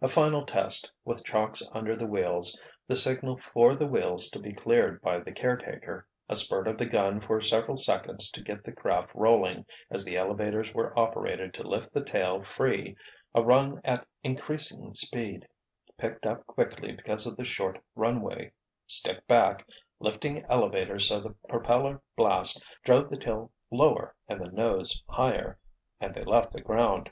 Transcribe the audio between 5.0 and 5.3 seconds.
by